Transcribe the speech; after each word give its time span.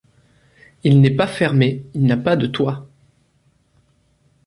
Il 0.83 0.99
n'est 0.99 1.15
pas 1.15 1.27
fermé, 1.27 1.85
il 1.93 2.05
n'a 2.07 2.17
pas 2.17 2.35
de 2.35 2.47
toit. 2.47 2.87